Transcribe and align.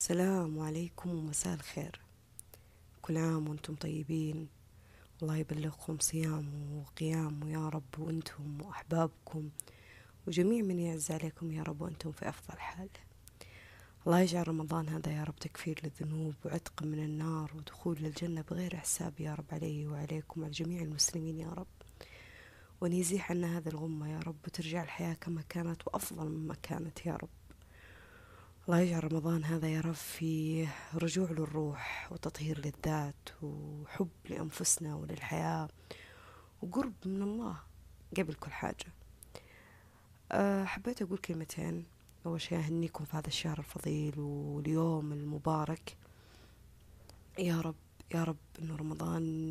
السلام 0.00 0.60
عليكم 0.60 1.10
ومساء 1.10 1.54
الخير. 1.54 2.00
كل 3.02 3.16
عام 3.16 3.48
وأنتم 3.48 3.74
طيبين. 3.74 4.48
الله 5.22 5.36
يبلغكم 5.36 5.98
صيام 5.98 6.72
وقيام 6.72 7.48
يا 7.48 7.68
رب 7.68 7.98
وأنتم 7.98 8.62
وأحبابكم 8.62 9.50
وجميع 10.26 10.62
من 10.64 10.78
يعز 10.78 11.10
عليكم 11.10 11.52
يا 11.52 11.62
رب 11.62 11.82
وأنتم 11.82 12.12
في 12.12 12.28
أفضل 12.28 12.58
حال. 12.58 12.88
الله 14.06 14.20
يجعل 14.20 14.48
رمضان 14.48 14.88
هذا 14.88 15.12
يا 15.12 15.24
رب 15.24 15.36
تكفير 15.36 15.80
للذنوب 15.84 16.34
وعتق 16.44 16.82
من 16.82 17.04
النار 17.04 17.52
ودخول 17.56 17.98
للجنة 18.00 18.40
بغير 18.50 18.76
حساب 18.76 19.20
يا 19.20 19.34
رب 19.34 19.46
علي 19.52 19.86
وعليكم 19.86 20.40
وعلى 20.40 20.52
جميع 20.52 20.82
المسلمين 20.82 21.38
يا 21.38 21.50
رب. 21.50 21.66
وأن 22.80 22.92
يزيح 22.92 23.30
عنا 23.30 23.58
هذه 23.58 23.68
الغمة 23.68 24.12
يا 24.12 24.18
رب 24.18 24.36
وترجع 24.46 24.82
الحياة 24.82 25.14
كما 25.14 25.42
كانت 25.48 25.86
وأفضل 25.86 26.28
مما 26.28 26.54
كانت 26.62 27.06
يا 27.06 27.16
رب. 27.16 27.37
الله 28.68 28.80
يجعل 28.80 29.12
رمضان 29.12 29.44
هذا 29.44 29.68
يا 29.68 29.80
رب 29.80 29.92
في 29.92 30.68
رجوع 30.94 31.30
للروح 31.30 32.08
وتطهير 32.12 32.58
للذات 32.58 33.28
وحب 33.42 34.08
لأنفسنا 34.28 34.94
وللحياة 34.94 35.68
وقرب 36.62 36.92
من 37.04 37.22
الله 37.22 37.56
قبل 38.16 38.34
كل 38.34 38.50
حاجة. 38.50 38.86
أه 40.32 40.64
حبيت 40.64 41.02
أقول 41.02 41.18
كلمتين. 41.18 41.86
أول 42.26 42.40
شيء 42.40 42.58
أهنيكم 42.58 43.04
في 43.04 43.16
هذا 43.16 43.26
الشهر 43.26 43.58
الفضيل 43.58 44.20
واليوم 44.20 45.12
المبارك. 45.12 45.96
يا 47.38 47.60
رب 47.60 47.76
يا 48.14 48.24
رب 48.24 48.36
إنه 48.62 48.76
رمضان 48.76 49.50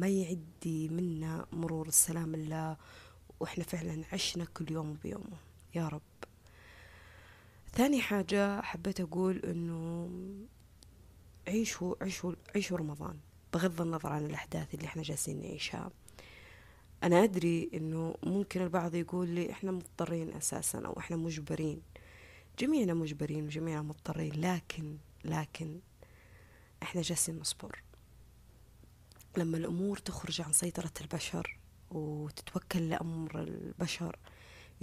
ما 0.00 0.08
يعدي 0.08 0.88
منا 0.88 1.46
مرور 1.52 1.88
السلام 1.88 2.34
الله 2.34 2.76
وإحنا 3.40 3.64
فعلا 3.64 4.04
عشنا 4.12 4.44
كل 4.44 4.72
يوم 4.72 4.94
بيومه. 4.94 5.38
يا 5.74 5.88
رب. 5.88 6.02
ثاني 7.74 8.00
حاجة 8.00 8.60
حبيت 8.60 9.00
أقول 9.00 9.36
إنه 9.38 10.10
عيشوا 11.48 11.94
عيشوا 12.02 12.32
عيشوا 12.54 12.78
رمضان 12.78 13.18
بغض 13.54 13.80
النظر 13.80 14.12
عن 14.12 14.26
الأحداث 14.26 14.74
اللي 14.74 14.86
إحنا 14.86 15.02
جالسين 15.02 15.40
نعيشها. 15.40 15.90
أنا 17.02 17.24
أدري 17.24 17.70
إنه 17.74 18.14
ممكن 18.22 18.62
البعض 18.62 18.94
يقول 18.94 19.28
لي 19.28 19.50
إحنا 19.50 19.72
مضطرين 19.72 20.32
أساسا 20.32 20.78
أو 20.78 20.98
إحنا 20.98 21.16
مجبرين. 21.16 21.82
جميعنا 22.58 22.94
مجبرين 22.94 23.44
وجميعنا 23.44 23.82
مضطرين 23.82 24.32
لكن 24.40 24.96
لكن 25.24 25.80
إحنا 26.82 27.02
جالسين 27.02 27.38
نصبر. 27.38 27.82
لما 29.36 29.56
الأمور 29.56 29.98
تخرج 29.98 30.40
عن 30.40 30.52
سيطرة 30.52 30.92
البشر 31.00 31.58
وتتوكل 31.90 32.88
لأمر 32.88 33.42
البشر 33.42 34.18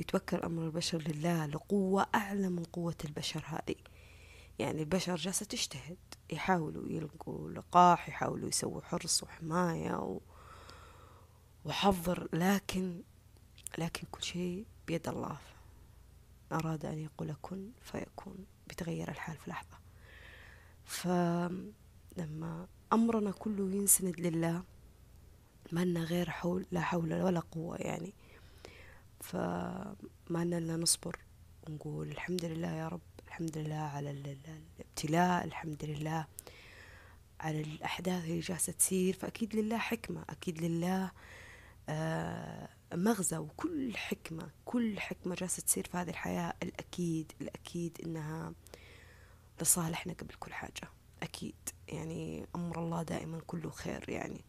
يتوكل 0.01 0.37
أمر 0.37 0.63
البشر 0.63 0.97
لله 0.97 1.45
لقوة 1.45 2.05
أعلى 2.15 2.49
من 2.49 2.63
قوة 2.63 2.95
البشر 3.05 3.43
هذه. 3.45 3.75
يعني 4.59 4.81
البشر 4.81 5.15
جالسة 5.15 5.45
تجتهد 5.45 5.97
يحاولوا 6.29 6.89
يلقوا 6.89 7.49
لقاح 7.49 8.09
يحاولوا 8.09 8.49
يسووا 8.49 8.81
حرص 8.81 9.23
وحماية 9.23 9.93
و... 9.93 10.19
وحظر 11.65 12.27
لكن 12.33 13.01
لكن 13.77 14.07
كل 14.11 14.23
شيء 14.23 14.65
بيد 14.87 15.07
الله. 15.07 15.37
أراد 16.51 16.85
أن 16.85 16.99
يقول 16.99 17.35
كن 17.41 17.71
فيكون 17.81 18.45
بتغير 18.67 19.09
الحال 19.09 19.37
في 19.37 19.49
لحظة. 19.49 19.77
فلما 20.85 22.67
أمرنا 22.93 23.31
كله 23.31 23.75
ينسند 23.75 24.19
لله 24.19 24.63
ما 25.71 25.85
لنا 25.85 25.99
غير 26.03 26.29
حول 26.29 26.65
لا 26.71 26.81
حول 26.81 27.13
ولا 27.13 27.39
قوة 27.39 27.77
يعني. 27.77 28.13
فما 29.21 30.43
إلا 30.43 30.77
نصبر 30.77 31.19
ونقول 31.67 32.07
الحمد 32.07 32.45
لله 32.45 32.71
يا 32.71 32.87
رب 32.87 33.01
الحمد 33.27 33.57
لله 33.57 33.75
على 33.75 34.11
الابتلاء 34.11 35.45
الحمد 35.45 35.85
لله 35.85 36.25
على 37.39 37.61
الأحداث 37.61 38.23
اللي 38.23 38.39
جالسة 38.39 38.73
تصير. 38.73 39.13
فأكيد 39.13 39.55
لله 39.55 39.77
حكمة 39.77 40.25
أكيد 40.29 40.61
لله 40.63 41.11
آه 41.89 42.69
مغزى 42.93 43.37
وكل 43.37 43.97
حكمة 43.97 44.49
كل 44.65 44.99
حكمة 44.99 45.35
جالسة 45.35 45.63
تصير 45.63 45.87
في 45.87 45.97
هذه 45.97 46.09
الحياة. 46.09 46.53
الأكيد 46.63 47.31
الأكيد 47.41 47.97
إنها 48.05 48.53
لصالحنا 49.61 50.13
قبل 50.13 50.33
كل 50.39 50.53
حاجة. 50.53 50.89
أكيد 51.23 51.55
يعني 51.87 52.47
أمر 52.55 52.79
الله 52.79 53.03
دائما 53.03 53.41
كله 53.47 53.69
خير 53.69 54.09
يعني. 54.09 54.41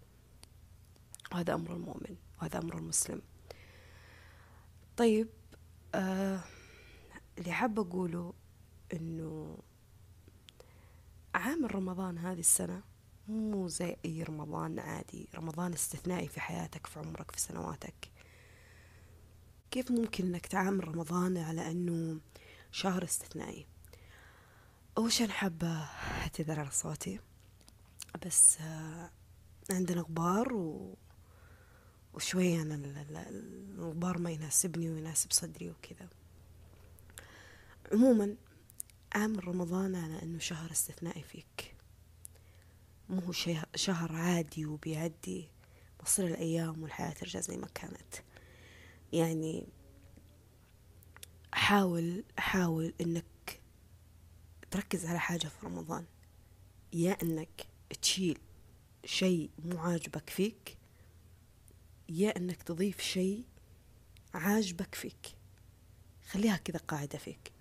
وهذا 1.33 1.55
أمر 1.55 1.73
المؤمن 1.75 2.17
وهذا 2.41 2.59
أمر 2.59 2.79
المسلم. 2.79 3.23
طيب 4.97 5.29
آه 5.95 6.41
اللي 7.39 7.53
حابة 7.53 7.83
أقوله 7.83 8.35
إنه 8.93 9.59
عام 11.35 11.67
رمضان 11.67 12.19
هذه 12.19 12.41
السنة 12.41 12.83
مو 13.29 13.69
زي 13.69 13.97
أي 14.05 14.23
رمضان 14.23 14.79
عادي. 14.79 15.29
رمضان 15.35 15.73
استثنائي 15.73 16.29
في 16.29 16.41
حياتك 16.41 16.87
في 16.87 16.99
عمرك 16.99 17.31
في 17.31 17.41
سنواتك. 17.41 18.11
كيف 19.71 19.91
ممكن 19.91 20.25
إنك 20.25 20.47
تعامل 20.47 20.89
رمضان 20.89 21.37
على 21.39 21.71
أنه 21.71 22.21
شهر 22.73 23.05
استثنائي؟ 23.05 23.67
أول 24.99 25.13
شيء 25.13 25.29
حابة 25.29 25.83
أعتذر 26.23 26.61
على 26.61 26.71
صوتي 26.71 27.21
بس 28.27 28.59
آه 28.61 29.11
عندنا 29.71 30.01
غبار 30.01 30.53
و 30.55 30.97
وشوية 32.15 32.63
أنا 32.63 32.75
الغبار 33.79 34.19
ما 34.19 34.31
يناسبني 34.31 34.91
ويناسب 34.91 35.33
صدري 35.33 35.71
وكذا. 35.71 36.09
عموما 37.93 38.37
عامل 39.15 39.49
رمضان 39.49 39.95
على 39.95 40.23
أنه 40.23 40.39
شهر 40.39 40.71
استثنائي 40.71 41.23
فيك. 41.23 41.75
مو 43.09 43.21
هو 43.21 43.33
شهر 43.75 44.13
عادي 44.13 44.67
وبيعدي. 44.67 45.49
مصير 46.03 46.27
الأيام 46.27 46.83
والحياة 46.83 47.13
ترجع 47.13 47.41
زي 47.41 47.57
ما 47.57 47.67
كانت. 47.75 48.15
يعني 49.13 49.67
حاول 51.53 52.25
حاول 52.39 52.95
إنك 53.01 53.61
تركز 54.71 55.07
على 55.07 55.21
حاجة 55.21 55.47
في 55.49 55.67
رمضان. 55.67 56.05
يا 56.93 57.23
إنك 57.23 57.67
تشيل 58.03 58.39
شيء 59.05 59.51
مو 59.65 59.79
عاجبك 59.79 60.31
فيك 60.31 60.82
يا 62.13 62.37
إنك 62.37 62.63
تضيف 62.63 63.01
شيء 63.01 63.45
عاجبك 64.35 64.95
فيك. 64.95 65.37
خليها 66.31 66.57
كذا 66.57 66.79
قاعدة 66.79 67.19
فيك. 67.19 67.53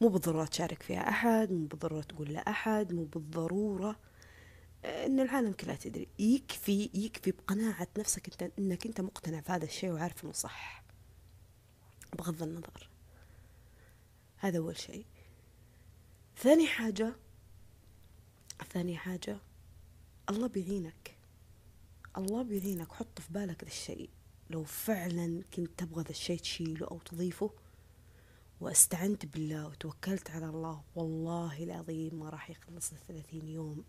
مو 0.00 0.08
بالضرورة 0.08 0.44
تشارك 0.44 0.82
فيها 0.82 1.08
أحد 1.08 1.52
مو 1.52 1.66
بالضرورة 1.66 2.02
تقول 2.02 2.32
لأحد 2.32 2.92
مو 2.92 3.04
بالضرورة 3.04 4.00
إن 4.84 5.20
العالم 5.20 5.52
كلها 5.52 5.74
تدري. 5.74 6.08
يكفي 6.18 6.90
يكفي 6.94 7.30
بقناعة 7.30 7.88
نفسك 7.98 8.42
أنت 8.42 8.52
إنك 8.58 8.86
أنت 8.86 9.00
مقتنع 9.00 9.40
في 9.40 9.52
هذا 9.52 9.64
الشيء 9.64 9.90
وعارف 9.90 10.24
إنه 10.24 10.32
صح. 10.32 10.84
بغض 12.18 12.42
النظر. 12.42 12.88
هذا 14.36 14.58
أول 14.58 14.78
شيء. 14.78 15.06
ثاني 16.36 16.66
حاجة 16.66 17.16
ثاني 18.72 18.96
حاجة 18.96 19.38
الله 20.30 20.46
بيعينك. 20.46 21.16
الله 22.18 22.42
بيعينك 22.42 22.92
حط 22.92 23.20
في 23.20 23.32
بالك 23.32 23.64
ذا 23.64 23.68
الشيء. 23.68 24.10
لو 24.50 24.64
فعلا 24.64 25.42
كنت 25.54 25.70
تبغى 25.78 26.02
ذا 26.02 26.10
الشيء 26.10 26.38
تشيله 26.38 26.86
أو 26.86 26.98
تضيفه 26.98 27.50
واستعنت 28.60 29.26
بالله 29.26 29.66
وتوكلت 29.66 30.30
على 30.30 30.46
الله 30.46 30.82
والله 30.94 31.62
العظيم 31.62 32.14
ما 32.14 32.28
راح 32.30 32.50
يخلص 32.50 32.92
الثلاثين 32.92 33.48
يوم 33.48 33.84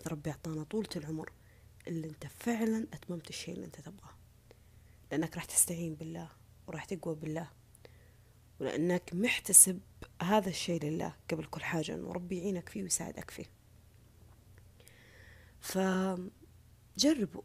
إذا 0.00 0.10
ربي 0.10 0.30
أعطانا 0.30 0.64
طولة 0.64 0.88
العمر 0.96 1.32
إلا 1.88 2.08
أنت 2.08 2.26
فعلا 2.26 2.86
أتممت 2.92 3.28
الشيء 3.30 3.54
اللي 3.54 3.66
أنت 3.66 3.80
تبغاه. 3.80 4.14
لأنك 5.10 5.34
راح 5.34 5.44
تستعين 5.44 5.94
بالله 5.94 6.28
وراح 6.66 6.84
تقوى 6.84 7.14
بالله 7.14 7.50
ولأنك 8.60 9.14
محتسب 9.14 9.80
هذا 10.22 10.48
الشيء 10.48 10.84
لله 10.84 11.14
قبل 11.30 11.44
كل 11.44 11.62
حاجة 11.62 11.94
أنه 11.94 12.12
ربي 12.12 12.38
يعينك 12.38 12.68
فيه 12.68 12.82
ويساعدك 12.82 13.30
فيه. 13.30 13.46
فجربوا. 15.60 17.42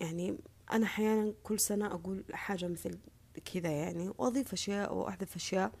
يعني 0.00 0.38
أنا 0.72 0.86
أحيانا 0.86 1.34
كل 1.42 1.60
سنة 1.60 1.86
أقول 1.86 2.24
حاجة 2.32 2.68
مثل 2.68 2.98
كذا 3.54 3.70
يعني 3.70 4.08
وأضيف 4.18 4.52
أشياء 4.52 4.94
وأحذف 4.94 5.36
أشياء 5.36 5.72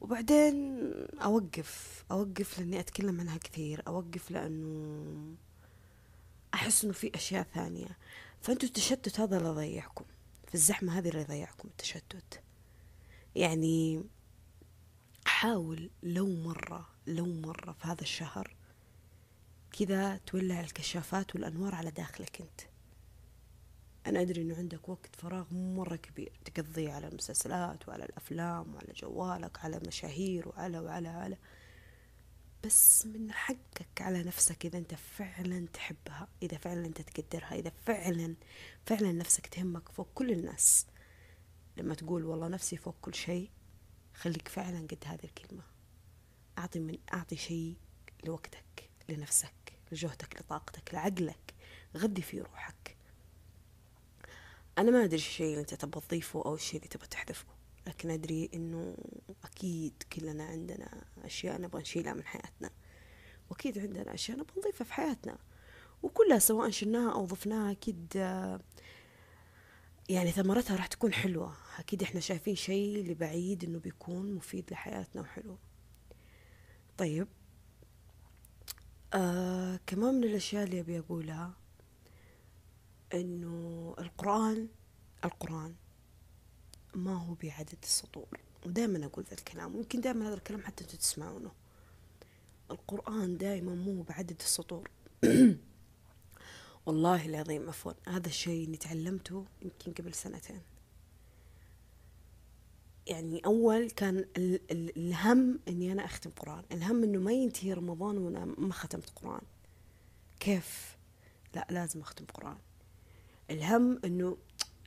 وبعدين 0.00 0.80
أوقف 1.22 2.04
أوقف 2.10 2.58
لأني 2.58 2.80
أتكلم 2.80 3.20
عنها 3.20 3.36
كثير 3.38 3.82
أوقف 3.86 4.30
لأنه 4.30 5.34
أحس 6.54 6.84
إنه 6.84 6.92
في 6.92 7.10
أشياء 7.14 7.46
ثانية. 7.54 7.98
فأنتوا 8.40 8.68
التشتت 8.68 9.20
هذا 9.20 9.36
اللي 9.36 9.48
يضيعكم 9.48 10.04
في 10.48 10.54
الزحمة 10.54 10.98
هذه 10.98 11.08
اللي 11.08 11.20
يضيعكم 11.20 11.68
التشتت. 11.68 12.42
يعني 13.34 14.04
حاول 15.24 15.90
لو 16.02 16.26
مرة 16.26 16.88
لو 17.06 17.26
مرة 17.26 17.72
في 17.72 17.88
هذا 17.88 18.00
الشهر 18.00 18.56
كذا 19.72 20.16
تولع 20.16 20.60
الكشافات 20.60 21.34
والأنوار 21.34 21.74
على 21.74 21.90
داخلك 21.90 22.40
أنت. 22.40 22.69
أنا 24.06 24.20
أدري 24.20 24.42
إنه 24.42 24.56
عندك 24.56 24.88
وقت 24.88 25.16
فراغ 25.16 25.54
مرة 25.54 25.96
كبير 25.96 26.32
تقضيه 26.44 26.92
على 26.92 27.08
المسلسلات 27.08 27.88
وعلى 27.88 28.04
الأفلام 28.04 28.74
وعلى 28.74 28.92
جوالك 28.96 29.58
على 29.64 29.80
مشاهير 29.86 30.48
وعلى 30.48 30.78
وعلى 30.78 31.08
وعلى. 31.08 31.36
بس 32.64 33.06
من 33.06 33.32
حقك 33.32 34.00
على 34.00 34.22
نفسك 34.22 34.66
إذا 34.66 34.78
أنت 34.78 34.94
فعلا 34.94 35.66
تحبها 35.72 36.28
إذا 36.42 36.56
فعلا 36.56 36.86
أنت 36.86 37.00
تقدرها 37.00 37.54
إذا 37.54 37.70
فعلا 37.70 38.34
فعلا 38.86 39.12
نفسك 39.12 39.46
تهمك 39.46 39.88
فوق 39.88 40.08
كل 40.14 40.30
الناس. 40.30 40.86
لما 41.76 41.94
تقول 41.94 42.24
والله 42.24 42.48
نفسي 42.48 42.76
فوق 42.76 42.96
كل 43.02 43.14
شيء 43.14 43.50
خليك 44.14 44.48
فعلا 44.48 44.78
قد 44.78 45.04
هذه 45.04 45.24
الكلمة. 45.24 45.62
أعطي 46.58 46.78
من 46.78 46.98
أعطي 47.14 47.36
شيء 47.36 47.76
لوقتك 48.24 48.90
لنفسك 49.08 49.72
لجهدك 49.92 50.40
لطاقتك 50.40 50.94
لعقلك. 50.94 51.54
غذي 51.96 52.22
في 52.22 52.40
روحك. 52.40 52.99
أنا 54.78 54.90
ما 54.90 55.04
أدري 55.04 55.16
الشيء 55.16 55.46
اللي 55.46 55.60
أنت 55.60 55.74
تبغى 55.74 56.00
تضيفه 56.00 56.42
أو 56.44 56.54
الشيء 56.54 56.76
اللي 56.76 56.88
تبغى 56.88 57.06
تحذفه 57.06 57.46
لكن 57.86 58.10
أدري 58.10 58.50
إنه 58.54 58.96
أكيد 59.44 60.02
كلنا 60.12 60.44
عندنا 60.44 61.04
أشياء 61.24 61.60
نبغى 61.60 61.80
نشيلها 61.80 62.12
من 62.14 62.24
حياتنا 62.24 62.70
وأكيد 63.50 63.78
عندنا 63.78 64.14
أشياء 64.14 64.38
نبغى 64.38 64.54
نضيفها 64.58 64.84
في 64.84 64.92
حياتنا 64.92 65.38
وكلها 66.02 66.38
سواء 66.38 66.70
شلناها 66.70 67.12
أو 67.12 67.24
ضفناها 67.26 67.70
أكيد 67.72 68.14
يعني 70.08 70.30
ثمرتها 70.32 70.76
راح 70.76 70.86
تكون 70.86 71.12
حلوة 71.12 71.56
أكيد 71.78 72.02
إحنا 72.02 72.20
شايفين 72.20 72.54
شيء 72.54 73.04
لبعيد 73.10 73.64
إنه 73.64 73.78
بيكون 73.78 74.34
مفيد 74.34 74.64
لحياتنا 74.70 75.22
وحلو. 75.22 75.58
طيب 76.98 77.28
آه 79.14 79.80
كمان 79.86 80.14
من 80.14 80.24
الأشياء 80.24 80.64
اللي 80.64 80.80
أبي 80.80 80.98
أقولها 80.98 81.52
إنه 83.14 83.69
القرآن 84.20 84.68
القرآن 85.24 85.74
ما 86.94 87.14
هو 87.14 87.34
بعدد 87.34 87.78
السطور. 87.82 88.40
ودائما 88.66 89.06
أقول 89.06 89.24
ذا 89.24 89.32
الكلام 89.34 89.74
ويمكن 89.74 90.00
دائما 90.00 90.28
هذا 90.28 90.34
الكلام 90.34 90.62
حتى 90.62 90.84
أنتوا 90.84 90.98
تسمعونه. 90.98 91.50
القرآن 92.70 93.38
دائما 93.38 93.74
مو 93.74 94.02
بعدد 94.02 94.40
السطور. 94.40 94.90
والله 96.86 97.26
العظيم 97.26 97.68
عفوا 97.68 97.92
هذا 98.08 98.26
الشيء 98.26 98.64
اللي 98.64 98.76
تعلمته 98.76 99.46
يمكن 99.62 99.92
قبل 99.92 100.14
سنتين. 100.14 100.60
يعني 103.06 103.40
أول 103.46 103.90
كان 103.90 104.18
ال 104.18 104.60
ال 104.70 104.98
الهم 104.98 105.60
إني 105.68 105.92
أنا 105.92 106.04
أختم 106.04 106.30
قرآن. 106.30 106.64
الهم 106.72 107.02
إنه 107.02 107.18
ما 107.18 107.32
ينتهي 107.32 107.72
رمضان 107.72 108.18
وأنا 108.18 108.44
ما 108.44 108.72
ختمت 108.72 109.10
قرآن. 109.16 109.42
كيف؟ 110.40 110.96
لا 111.54 111.66
لازم 111.70 112.00
أختم 112.00 112.24
قرآن. 112.24 112.58
الهم 113.50 114.00
إنه 114.04 114.36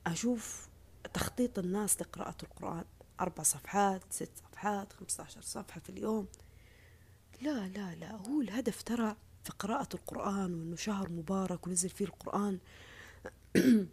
أشوف 0.08 0.68
تخطيط 1.14 1.60
الناس 1.60 2.02
لقراءة 2.02 2.36
القرآن. 2.44 2.86
أربع 3.20 3.44
صفحات 3.44 4.02
ست 4.10 4.32
صفحات 4.36 4.94
خمسة 4.94 5.24
عشر 5.24 5.42
صفحة 5.42 5.80
في 5.80 5.90
اليوم. 5.90 6.28
لا 7.42 7.68
لا 7.68 7.96
لا 7.96 8.12
هو 8.12 8.42
الهدف 8.42 8.82
ترى 8.82 9.16
في 9.44 9.52
قراءة 9.60 9.90
القرآن 9.94 10.54
وإنه 10.54 10.76
شهر 10.76 11.10
مبارك 11.10 11.68
ونزل 11.68 11.90
فيه 11.90 12.06
القرآن 12.06 12.60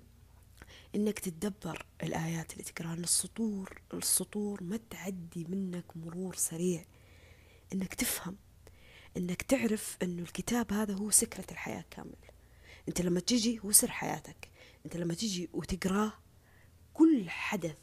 إنك 0.94 1.18
تتدبر 1.18 1.86
الآيات 2.02 2.52
اللي 2.52 2.64
تقرأها. 2.64 2.94
السطور 2.94 3.82
السطور 3.94 4.62
ما 4.62 4.78
تعدي 4.90 5.44
منك 5.48 5.96
مرور 5.96 6.34
سريع. 6.34 6.84
إنك 7.72 7.94
تفهم 7.94 8.36
إنك 9.16 9.42
تعرف 9.42 9.96
إنه 10.02 10.22
الكتاب 10.22 10.72
هذا 10.72 10.94
هو 10.94 11.10
سكرة 11.10 11.46
الحياة 11.50 11.84
كامل. 11.90 12.16
أنت 12.88 13.00
لما 13.00 13.20
تجي 13.20 13.60
هو 13.64 13.72
سر 13.72 13.90
حياتك. 13.90 14.50
أنت 14.84 14.96
لما 14.96 15.14
تجي 15.14 15.50
وتقراه 15.52 16.12
كل 16.94 17.30
حدث 17.30 17.78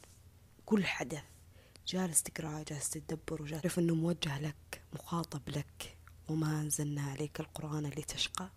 كل 0.66 0.84
حدث 0.84 1.24
جالس 1.86 2.22
تقراه 2.22 2.62
جالس 2.62 2.90
تتدبر 2.90 3.42
وجالس 3.42 3.62
تعرف 3.62 3.78
إنه 3.78 3.94
موجه 3.94 4.38
لك 4.40 4.82
مخاطب 4.92 5.48
لك 5.48 5.96
وما 6.28 6.60
أنزلنا 6.60 7.02
عليك 7.02 7.40
القرآن 7.40 7.86
اللي 7.86 8.02
تشقى 8.02 8.50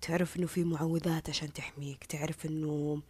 تعرف 0.00 0.36
إنه 0.36 0.46
في 0.46 0.64
معوذات 0.64 1.28
عشان 1.28 1.52
تحميك 1.52 2.04
تعرف 2.04 2.46
إنه 2.46 3.02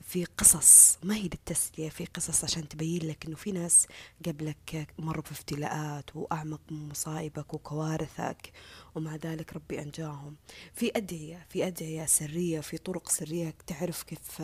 في 0.00 0.24
قصص 0.24 0.98
ما 1.02 1.14
هي 1.16 1.22
للتسلية 1.22 1.88
في 1.88 2.04
قصص 2.04 2.44
عشان 2.44 2.68
تبين 2.68 3.02
لك 3.08 3.26
إنه 3.26 3.36
في 3.36 3.52
ناس 3.52 3.86
قبلك 4.26 4.88
مروا 4.98 5.22
في 5.22 5.40
ابتلاءات 5.40 6.16
وأعمق 6.16 6.60
من 6.70 6.88
مصائبك 6.88 7.54
وكوارثك 7.54 8.52
ومع 8.94 9.16
ذلك 9.16 9.52
ربي 9.52 9.82
أنجاهم. 9.82 10.36
في 10.74 10.92
أدعية 10.96 11.46
في 11.48 11.66
أدعية 11.66 12.06
سرية 12.06 12.60
في 12.60 12.78
طرق 12.78 13.08
سرية 13.08 13.54
تعرف 13.66 14.02
كيف 14.02 14.42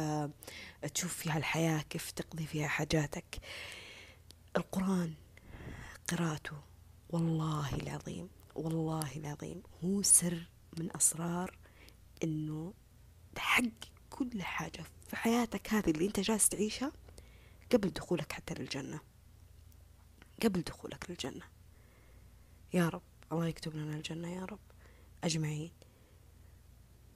تشوف 0.94 1.16
فيها 1.16 1.38
الحياة 1.38 1.82
كيف 1.82 2.10
تقضي 2.10 2.46
فيها 2.46 2.68
حاجاتك. 2.68 3.38
القرآن 4.56 5.14
قراءته 6.08 6.56
والله 7.10 7.74
العظيم 7.74 8.28
والله 8.54 9.16
العظيم 9.16 9.62
هو 9.84 10.02
سر 10.02 10.46
من 10.78 10.96
أسرار 10.96 11.58
إنه 12.22 12.74
تحقق 13.34 13.70
كل 14.10 14.42
حاجة 14.42 14.84
في 15.08 15.16
حياتك 15.16 15.74
هذه 15.74 15.90
اللي 15.90 16.06
أنت 16.06 16.20
جالس 16.20 16.48
تعيشها 16.48 16.92
قبل 17.72 17.88
دخولك 17.90 18.32
حتى 18.32 18.54
للجنة. 18.54 19.00
قبل 20.42 20.62
دخولك 20.62 21.10
للجنة. 21.10 21.44
يا 22.74 22.88
رب 22.88 23.02
الله 23.32 23.46
يكتب 23.46 23.76
لنا 23.76 23.96
الجنة 23.96 24.28
يا 24.28 24.44
رب. 24.44 24.58
أجمعين. 25.24 25.70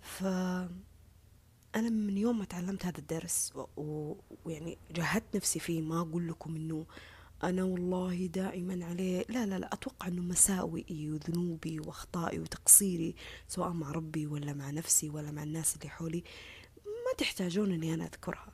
ف 0.01 0.25
أنا 1.75 1.91
من 1.91 2.19
يوم 2.19 2.39
ما 2.39 2.45
تعلمت 2.45 2.87
هذا 2.87 2.99
الدرس 2.99 3.53
ويعني 3.77 4.79
جاهدت 4.91 5.37
نفسي 5.37 5.59
فيه 5.59 5.83
ما 5.83 6.01
أقول 6.01 6.29
لكم 6.29 6.57
إنه 6.57 6.87
أنا 7.45 7.65
والله 7.65 8.27
دائما 8.27 8.85
عليه. 8.85 9.25
لا 9.29 9.47
لا 9.47 9.59
لا 9.59 9.75
أتوقع 9.75 10.07
أنه 10.07 10.23
مساوئي 10.23 11.11
وذنوبي 11.11 11.81
وأخطائي 11.81 12.39
وتقصيري 12.39 13.15
سواء 13.49 13.71
مع 13.71 13.91
ربي 13.91 14.27
ولا 14.27 14.53
مع 14.53 14.71
نفسي 14.71 15.11
ولا 15.11 15.31
مع 15.31 15.43
الناس 15.43 15.77
اللي 15.77 15.89
حولي 15.89 16.25
ما 16.85 17.13
تحتاجون 17.19 17.73
أني 17.73 17.95
أنا 17.95 18.05
أذكرها. 18.05 18.53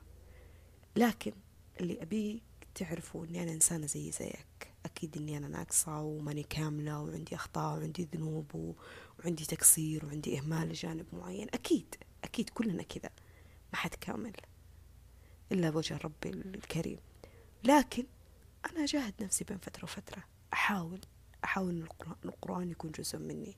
لكن 0.95 1.33
اللي 1.81 2.01
أبيه 2.01 2.39
تعرفوا 2.75 3.25
أني 3.25 3.43
أنا 3.43 3.51
إنسانة 3.51 3.85
زي 3.85 4.11
زيك. 4.11 4.73
أكيد 4.85 5.17
أني 5.17 5.37
أنا 5.37 5.47
ناقصة 5.47 6.01
وماني 6.01 6.43
كاملة 6.43 7.01
وعندي 7.01 7.35
أخطاء 7.35 7.77
وعندي 7.77 8.07
ذنوب 8.15 8.75
وعندي 9.19 9.45
تقصير 9.45 10.05
وعندي 10.05 10.39
إهمال 10.39 10.69
لجانب 10.69 11.05
معين. 11.13 11.47
أكيد 11.53 11.95
أكيد 12.23 12.49
كلنا 12.49 12.83
كذا 12.83 13.09
ما 13.73 13.79
حد 13.79 13.93
كامل 13.93 14.33
إلا 15.51 15.69
بوجه 15.69 15.97
ربي 16.03 16.29
الكريم. 16.29 16.99
لكن 17.63 18.03
أنا 18.71 18.83
أجاهد 18.83 19.13
نفسي 19.21 19.43
بين 19.43 19.57
فترة 19.57 19.83
وفترة. 19.83 20.23
أحاول 20.53 20.99
أحاول 21.43 21.69
أن 21.69 21.87
القرآن 22.25 22.71
يكون 22.71 22.91
جزء 22.91 23.17
مني. 23.17 23.57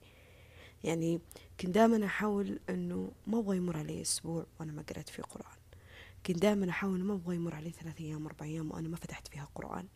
يعني 0.83 1.21
كنت 1.59 1.69
دائما 1.69 2.05
أحاول 2.05 2.59
أنه 2.69 3.11
ما 3.27 3.39
أبغى 3.39 3.57
يمر 3.57 3.77
علي 3.77 4.01
أسبوع 4.01 4.45
وأنا 4.59 4.71
ما 4.71 4.81
قرأت 4.81 5.09
فيه 5.09 5.23
قرآن. 5.23 5.57
كنت 6.25 6.37
دائما 6.37 6.69
أحاول 6.69 7.03
ما 7.03 7.13
أبغى 7.13 7.35
يمر 7.35 7.55
علي 7.55 7.71
ثلاث 7.71 8.01
أيام 8.01 8.25
أربع 8.25 8.45
أيام 8.45 8.71
وأنا 8.71 8.87
ما 8.87 8.95
فتحت 8.95 9.27
فيها 9.27 9.49
قرآن. 9.55 9.87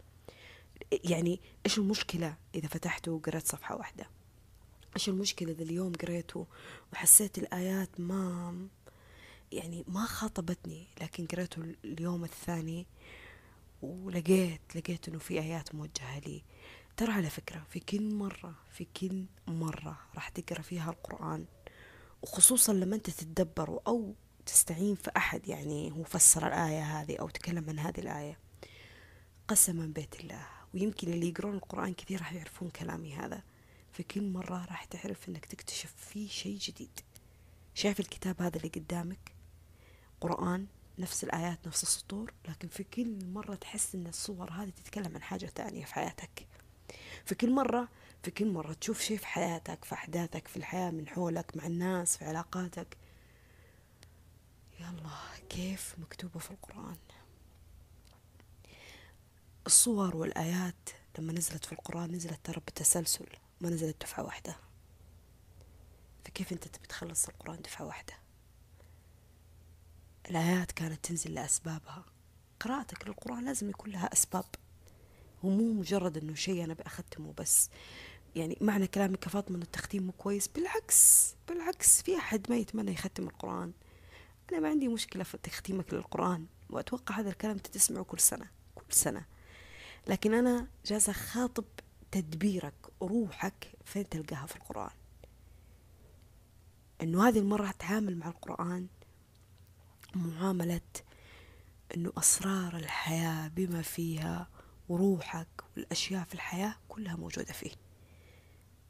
يعني 0.92 1.42
إيش 1.66 1.78
المشكلة 1.78 2.38
إذا 2.56 2.68
فتحته 2.68 3.12
وقرأت 3.12 3.48
صفحة 3.48 3.75
واحدة؟ 3.75 4.10
إيش 4.96 5.10
المشكلة 5.10 5.51
إذا 5.51 5.63
اليوم 5.63 5.94
قريته 5.94 6.48
وحسيت 6.94 7.38
الآيات 7.38 8.00
ما 8.00 8.56
يعني 9.51 9.84
ما 9.88 10.06
خاطبتني 10.06 10.88
لكن 11.01 11.25
قريته 11.25 11.75
اليوم 11.84 12.24
الثاني 12.24 12.88
ولقيت 13.81 14.75
لقيت 14.75 15.07
إنه 15.07 15.19
في 15.19 15.39
آيات 15.39 15.75
موجهة 15.75 16.19
لي. 16.19 16.43
ترى 16.98 17.12
على 17.12 17.29
فكرة 17.29 17.65
في 17.69 17.79
كل 17.79 18.13
مره 18.15 18.55
في 18.71 18.88
كل 18.98 19.25
مرة 19.48 20.00
راح 20.15 20.29
تقرأ 20.29 20.62
فيها 20.62 20.89
القرآن 20.89 21.45
وخصوصا 22.21 22.74
لما 22.74 22.95
أنت 22.95 23.09
تتدبر 23.09 23.79
أو 23.88 24.13
تستعين 24.45 24.95
في 24.95 25.12
أحد 25.17 25.48
يعني 25.48 25.91
هو 25.91 26.03
فسر 26.03 26.48
الآية 26.48 26.83
هذه 26.83 27.17
أو 27.17 27.29
تكلم 27.29 27.69
عن 27.69 27.79
هذه 27.79 28.00
الآية. 28.00 28.38
قسما 29.48 29.86
بيت 29.86 30.19
الله. 30.19 30.48
ويمكن 30.74 31.13
اللي 31.13 31.29
يقرون 31.29 31.55
القرآن 31.55 31.93
كثير 31.93 32.19
راح 32.19 32.33
يعرفون 32.33 32.69
كلامي 32.69 33.15
هذا. 33.15 33.43
في 33.91 34.03
كل 34.03 34.24
مرة 34.31 34.65
راح 34.65 34.86
تعرف 34.86 35.29
إنك 35.29 35.45
تكتشف 35.45 35.93
فيه 35.98 36.27
شيء 36.27 36.57
جديد. 36.57 37.00
شايف 37.74 38.00
الكتاب 38.00 38.41
هذا 38.41 38.57
اللي 38.57 38.69
قدامك؟ 38.69 39.31
قرآن 40.21 40.67
نفس 41.00 41.24
الآيات 41.24 41.68
نفس 41.68 41.84
السطور 41.84 42.34
لكن 42.48 42.68
في 42.68 42.84
كل 42.84 43.25
مرة 43.25 43.56
تحس 43.56 43.96
إن 43.96 44.08
الصور 44.08 44.51
هذه 44.51 44.70
تتكلم 44.70 45.15
عن 45.15 45.22
حاجة 45.24 45.46
تانية 45.46 45.86
في 45.86 45.94
حياتك. 45.94 46.48
في 47.25 47.36
كل 47.36 47.51
مرة 47.51 47.88
في 48.24 48.32
كل 48.32 48.51
مرة 48.51 48.74
تشوف 48.74 49.01
شيء 49.01 49.18
في 49.18 49.27
حياتك 49.27 49.86
في 49.86 49.94
أحداثك 49.96 50.48
في 50.48 50.58
الحياة 50.58 50.91
من 50.91 51.08
حولك 51.08 51.58
مع 51.58 51.65
الناس 51.65 52.18
في 52.18 52.25
علاقاتك. 52.25 52.98
يلا 54.79 55.10
كيف 55.50 55.96
مكتوبة 55.98 56.39
في 56.39 56.51
القرآن؟ 56.51 56.98
الصور 59.65 60.15
والآيات 60.15 60.89
لما 61.20 61.34
نزلت 61.34 61.65
في 61.65 61.72
القرآن 61.72 62.12
نزلت 62.12 62.39
ترى 62.44 62.60
بتسلسل 62.68 63.27
ما 63.62 63.70
نزلت 63.70 64.01
دفعة 64.01 64.24
واحدة. 64.24 64.56
فكيف 66.25 66.51
أنت 66.51 66.68
تبي 66.68 66.88
تخلص 66.88 67.27
القرآن 67.29 67.62
دفعة 67.62 67.86
واحدة؟ 67.86 68.13
الآيات 70.29 70.71
كانت 70.71 71.05
تنزل 71.05 71.33
لأسبابها. 71.33 72.05
قراءتك 72.59 73.07
للقرآن 73.07 73.45
لازم 73.45 73.69
يكون 73.69 73.91
لها 73.91 74.13
أسباب. 74.13 74.45
ومو 75.43 75.74
مجرد 75.74 76.17
أنه 76.17 76.36
شيء 76.36 76.63
أنا 76.63 76.74
بأختمه 76.74 77.33
بس. 77.38 77.69
يعني 78.36 78.57
معنى 78.62 78.88
كلامي 78.88 79.17
كفاطمة 79.17 79.55
أنه 79.55 79.65
التختيم 79.65 80.03
مو 80.03 80.12
كويس. 80.12 80.48
بالعكس 80.48 81.33
بالعكس 81.48 82.01
في 82.01 82.17
أحد 82.17 82.45
ما 82.50 82.57
يتمنى 82.57 82.91
يختم 82.91 83.27
القرآن. 83.27 83.71
أنا 84.51 84.59
ما 84.59 84.69
عندي 84.69 84.88
مشكلة 84.88 85.24
في 85.24 85.38
تختيمك 85.38 85.93
للقرآن. 85.93 86.45
وأتوقع 86.69 87.19
هذا 87.19 87.29
الكلام 87.29 87.57
تسمعه 87.57 88.03
كل 88.03 88.19
سنة 88.19 88.45
كل 88.75 88.93
سنة. 88.93 89.25
لكن 90.07 90.33
أنا 90.33 90.67
جالسة 90.86 91.13
خاطب 91.13 91.65
تدبيرك 92.12 92.74
روحك 93.01 93.67
فين 93.86 94.09
تلقاها 94.09 94.45
في 94.45 94.55
القرآن؟ 94.55 94.91
أنه 97.01 97.27
هذه 97.27 97.39
المرة 97.39 97.71
تعامل 97.79 98.17
مع 98.17 98.27
القرآن 98.27 98.88
معاملة 100.16 100.82
أنه 101.96 102.13
أسرار 102.18 102.75
الحياة 102.75 103.48
بما 103.48 103.82
فيها 103.82 104.48
وروحك 104.89 105.48
والأشياء 105.78 106.24
في 106.24 106.34
الحياة 106.34 106.75
كلها 106.89 107.16
موجودة 107.16 107.54
فيه. 107.54 107.72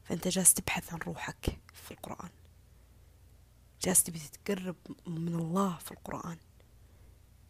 فأنت 0.04 0.28
جالس 0.28 0.54
تبحث 0.54 0.94
عن 0.94 1.00
روحك 1.00 1.60
في 1.74 1.92
القرآن. 1.92 2.30
جالس 3.82 4.04
تبي 4.04 4.20
تتقرب 4.20 4.76
من 5.08 5.36
الله 5.36 5.78
في 5.78 5.92
القرآن. 5.92 6.38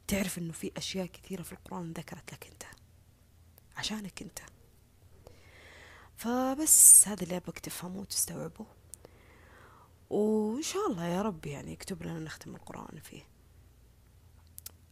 تعرف 0.08 0.38
أنه 0.38 0.54
في 0.54 0.72
أشياء 0.78 1.06
كثيرة 1.06 1.44
في 1.44 1.52
القرآن 1.52 1.94
ذكرت 1.94 2.34
لك 2.34 2.48
أنت 2.48 2.64
عشانك 3.78 4.22
أنت. 4.22 4.40
فبس 6.18 7.08
هذا 7.08 7.24
اللي 7.24 7.38
أبغاك 7.38 7.60
تفهمه 7.60 8.00
وتستوعبه 8.00 8.66
وإن 10.10 10.62
شاء 10.62 10.88
الله 10.88 11.06
يا 11.06 11.22
رب 11.22 11.46
يعني 11.46 11.72
يكتب 11.72 12.04
لنا 12.04 12.20
نختم 12.20 12.56
القرآن 12.56 13.00
فيه. 13.00 13.29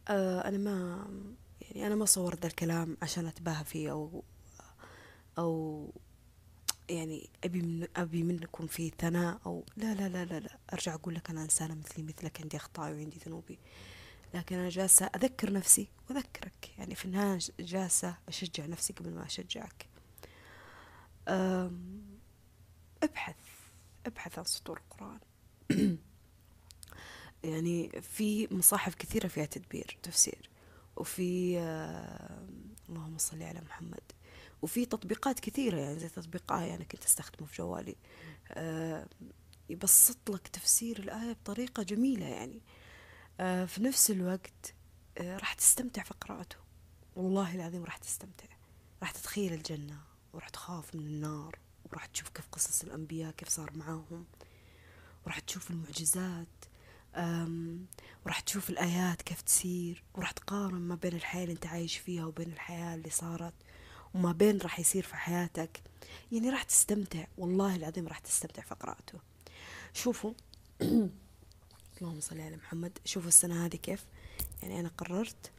آه 0.08 0.48
أنا 0.48 0.58
ما 0.58 1.06
يعني 1.60 1.86
أنا 1.86 1.94
ما 1.94 2.04
صورت 2.04 2.44
الكلام 2.46 2.96
عشان 3.02 3.26
أتباهى 3.26 3.64
فيه 3.64 3.90
أو 3.90 4.24
أو 5.38 5.92
يعني 6.90 7.30
أبي 7.44 7.62
من 7.62 7.88
أبي 7.96 8.22
منكم 8.22 8.66
في 8.66 8.92
ثناء 8.98 9.40
أو 9.46 9.64
لا 9.76 9.94
لا 9.94 10.08
لا 10.08 10.24
لا 10.24 10.40
لا. 10.40 10.58
أرجع 10.72 10.94
أقول 10.94 11.14
لك 11.14 11.30
أنا 11.30 11.42
إنسانة 11.42 11.74
مثلي 11.74 12.02
مثلك 12.04 12.40
عندي 12.42 12.56
أخطائي 12.56 12.92
وعندي 12.94 13.18
ذنوبي. 13.26 13.58
لكن 14.34 14.56
أنا 14.58 14.68
جالسة 14.68 15.06
أذكر 15.06 15.52
نفسي 15.52 15.88
وأذكرك. 16.10 16.70
يعني 16.78 16.94
في 16.94 17.04
النهاية 17.04 17.38
جالسة 17.60 18.16
أشجع 18.28 18.66
نفسي 18.66 18.92
قبل 18.92 19.10
ما 19.10 19.26
أشجعك. 19.26 19.86
أبحث 23.02 23.36
أبحث 24.06 24.38
عن 24.38 24.44
سطور 24.44 24.78
القرآن. 24.78 25.18
يعني 27.44 28.02
في 28.02 28.54
مصاحف 28.54 28.94
كثيرة 28.94 29.28
فيها 29.28 29.44
تدبير 29.44 29.98
تفسير 30.02 30.50
وفي 30.96 31.58
اللهم 32.88 33.18
صل 33.18 33.42
على 33.42 33.60
محمد 33.60 34.12
وفي 34.62 34.86
تطبيقات 34.86 35.40
كثيرة 35.40 35.76
يعني 35.76 35.98
زي 35.98 36.08
تطبيق 36.08 36.52
آية 36.52 36.74
أنا 36.74 36.84
كنت 36.84 37.04
أستخدمه 37.04 37.46
في 37.46 37.56
جوالي. 37.56 37.96
يبسط 39.70 40.30
لك 40.30 40.48
تفسير 40.48 40.98
الآية 40.98 41.32
بطريقة 41.32 41.82
جميلة 41.82 42.26
يعني. 42.26 42.60
آه، 43.40 43.64
في 43.64 43.82
نفس 43.82 44.10
الوقت 44.10 44.74
آه، 45.18 45.36
راح 45.36 45.54
تستمتع 45.54 46.02
في 46.02 46.14
قراءته 46.20 46.56
والله 47.16 47.54
العظيم 47.54 47.84
راح 47.84 47.96
تستمتع. 47.96 48.46
راح 49.02 49.10
تتخيل 49.10 49.52
الجنة 49.52 50.00
وراح 50.32 50.48
تخاف 50.48 50.94
من 50.94 51.06
النار 51.06 51.58
وراح 51.84 52.06
تشوف 52.06 52.28
كيف 52.28 52.46
قصص 52.52 52.82
الأنبياء 52.82 53.30
كيف 53.32 53.48
صار 53.48 53.76
معاهم 53.76 54.24
وراح 55.26 55.38
تشوف 55.38 55.70
المعجزات. 55.70 56.64
وراح 58.24 58.40
تشوف 58.40 58.70
الآيات 58.70 59.22
كيف 59.22 59.40
تسير 59.40 60.02
وراح 60.14 60.30
تقارن 60.30 60.80
ما 60.80 60.94
بين 60.94 61.14
الحياة 61.14 61.42
اللي 61.42 61.54
أنت 61.54 61.66
عايش 61.66 61.96
فيها 61.98 62.26
وبين 62.26 62.52
الحياة 62.52 62.94
اللي 62.94 63.10
صارت 63.10 63.54
وما 64.14 64.32
بين 64.32 64.58
راح 64.58 64.80
يصير 64.80 65.02
في 65.02 65.16
حياتك. 65.16 65.82
يعني 66.32 66.50
راح 66.50 66.62
تستمتع 66.62 67.24
والله 67.38 67.76
العظيم 67.76 68.08
راح 68.08 68.18
تستمتع 68.18 68.62
في 68.62 68.74
قراءته 68.74 69.18
شوفوا 69.94 70.32
اللهم 72.00 72.20
صل 72.20 72.40
على 72.40 72.56
محمد. 72.56 72.98
شوفوا 73.04 73.28
السنة 73.28 73.66
هذه 73.66 73.76
كيف. 73.76 74.06
يعني 74.62 74.80
أنا 74.80 74.88
قررت 74.88 75.50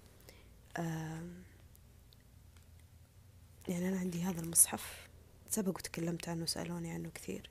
يعني 3.68 3.88
أنا 3.90 4.00
عندي 4.00 4.24
هذا 4.24 4.42
المصحف. 4.42 5.08
سبق 5.50 5.78
وتكلمت 5.78 6.30
عنه 6.30 6.46
سألوني 6.46 6.92
عنه 6.92 7.10
كثير. 7.10 7.50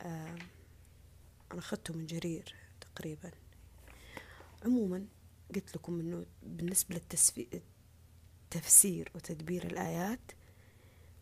أنا 0.00 0.38
أخذته 1.52 1.94
من 1.94 2.06
جرير. 2.06 2.54
تقريبا. 3.02 3.30
عموما 4.64 5.06
قلت 5.54 5.76
لكم 5.76 6.00
أنه 6.00 6.26
بالنسبة 6.42 7.00
للتفسير 8.50 9.12
وتدبير 9.14 9.66
الآيات 9.66 10.32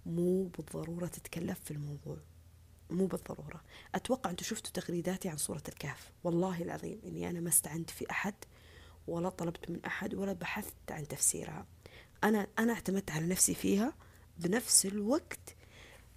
مو 0.07 0.45
بالضرورة 0.45 1.07
تتكلف 1.07 1.61
في 1.61 1.71
الموضوع. 1.71 2.19
مو 2.91 3.07
بالضرورة. 3.07 3.61
أتوقع 3.95 4.31
أنتم 4.31 4.45
شفتوا 4.45 4.83
تغريداتي 4.83 5.29
عن 5.29 5.37
سورة 5.37 5.63
الكهف. 5.69 6.13
والله 6.25 6.63
العظيم 6.63 7.01
إني 7.07 7.31
أنا 7.31 7.41
ما 7.41 7.49
استعنت 7.49 7.91
في 7.91 8.11
أحد 8.11 8.35
ولا 9.07 9.29
طلبت 9.29 9.71
من 9.71 9.85
أحد 9.85 10.15
ولا 10.15 10.33
بحثت 10.33 10.91
عن 10.91 11.09
تفسيرها. 11.09 11.67
أنا 12.25 12.47
أنا 12.59 12.73
اعتمدت 12.73 13.11
على 13.11 13.27
نفسي 13.27 13.55
فيها. 13.55 13.93
بنفس 14.39 14.87
الوقت 14.87 15.57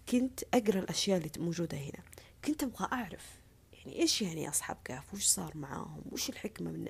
كنت 0.09 0.43
أقرأ 0.53 0.79
الأشياء 0.79 1.17
اللي 1.17 1.31
موجودة 1.37 1.77
هنا. 1.77 2.03
كنت 2.45 2.63
أبغى 2.63 2.87
أعرف 2.91 3.42
يعني 3.85 3.99
إيش 3.99 4.21
يعني 4.21 4.49
أصحاب 4.49 4.77
كهف؟ 4.85 5.13
وش 5.13 5.25
صار 5.25 5.57
معاهم؟ 5.57 6.01
وش 6.11 6.29
الحكمة 6.29 6.71
من, 6.71 6.87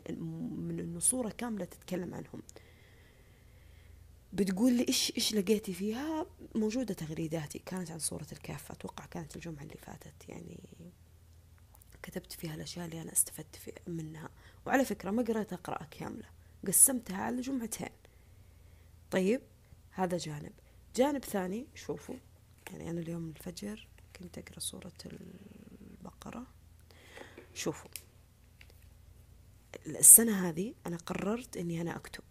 من 0.67 0.79
أنه 0.79 0.99
صورة 0.99 1.29
كاملة 1.29 1.65
تتكلم 1.65 2.13
عنهم؟ 2.13 2.41
بتقول 4.33 4.73
لي 4.73 4.87
إيش 4.87 5.13
إيش 5.15 5.33
لقيتي 5.33 5.73
فيها؟ 5.73 6.25
موجودة 6.55 6.93
تغريداتي 6.93 7.59
كانت 7.59 7.91
عن 7.91 7.99
صورة 7.99 8.27
الكهف 8.31 8.71
أتوقع 8.71 9.05
كانت 9.05 9.35
الجمعة 9.35 9.63
اللي 9.63 9.77
فاتت. 9.77 10.29
يعني 10.29 10.59
كتبت 12.03 12.33
فيها 12.33 12.55
الأشياء 12.55 12.85
اللي 12.85 13.01
أنا 13.01 13.11
استفدت 13.11 13.81
منها. 13.87 14.29
وعلى 14.65 14.85
فكرة 14.85 15.11
ما 15.11 15.23
قرأت 15.23 15.53
اقرأ 15.53 15.83
كاملة 15.91 16.29
قسمتها 16.67 17.17
على 17.17 17.41
جمعتين. 17.41 17.89
طيب 19.11 19.41
هذا 19.91 20.17
جانب. 20.17 20.53
جانب 20.95 21.25
ثاني 21.25 21.67
شوفوا 21.75 22.15
يعني 22.71 22.89
أنا 22.89 22.99
اليوم 22.99 23.29
الفجر 23.29 23.87
كنت 24.15 24.37
أقرأ 24.37 24.59
سورة 24.59 24.93
البقرة. 25.05 26.52
شوفوا. 27.53 27.89
السنة 29.87 30.49
هذه 30.49 30.73
أنا 30.87 30.97
قررت 30.97 31.57
إني 31.57 31.81
أنا 31.81 31.95
أكتب. 31.95 32.23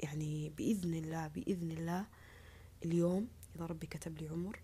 يعني 0.00 0.48
بإذن 0.50 0.94
الله 0.94 1.28
بإذن 1.28 1.70
الله 1.70 2.06
اليوم 2.84 3.28
إذا 3.56 3.66
ربي 3.66 3.86
كتب 3.86 4.18
لي 4.18 4.28
عمر 4.28 4.60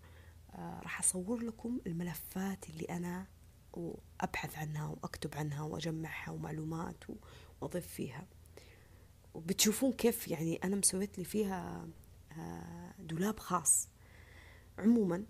آه 0.55 0.79
راح 0.83 0.99
أصور 0.99 1.39
لكم 1.39 1.79
الملفات 1.87 2.69
اللي 2.69 2.85
أنا 2.85 3.27
وأبحث 3.73 4.57
عنها 4.57 4.85
وأكتب 4.87 5.37
عنها 5.37 5.61
وأجمعها 5.61 6.31
ومعلومات 6.31 7.03
وأضيف 7.61 7.87
فيها. 7.87 8.27
وبتشوفون 9.33 9.93
كيف 9.93 10.27
يعني 10.27 10.59
أنا 10.63 10.75
مسويت 10.75 11.17
لي 11.17 11.23
فيها 11.25 11.87
آه 12.37 12.93
دولاب 12.99 13.39
خاص. 13.39 13.87
عموما 14.77 15.25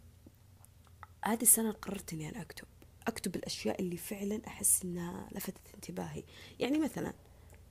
هذه 1.26 1.42
السنة 1.42 1.72
قررت 1.72 2.14
إني 2.14 2.30
أنا 2.30 2.42
أكتب. 2.42 2.68
أكتب 3.08 3.36
الأشياء 3.36 3.82
اللي 3.82 3.98
فعلا 3.98 4.42
أحس 4.48 4.84
إنها 4.84 5.28
لفتت 5.32 5.62
انتباهي. 5.76 6.24
يعني 6.60 6.80
مثلا 6.80 7.14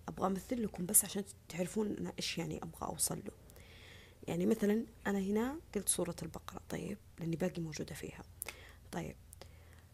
أبغى 0.08 0.26
أمثل 0.26 0.62
لكم 0.62 0.86
بس 0.86 1.04
عشان 1.04 1.24
تعرفون 1.48 1.96
أنا 1.98 2.12
إيش 2.18 2.38
يعني 2.38 2.56
أبغى 2.62 2.82
أوصل 2.88 3.16
له. 3.18 3.32
يعني 4.28 4.46
مثلا 4.46 4.86
أنا 5.06 5.18
هنا 5.18 5.58
قلت 5.74 5.88
سورة 5.88 6.16
البقرة 6.22 6.60
طيب 6.68 6.98
لأني 7.18 7.36
باقي 7.36 7.62
موجودة 7.62 7.94
فيها. 7.94 8.22
طيب 8.92 9.16